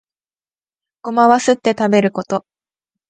[1.03, 2.43] ゴマはすって食べること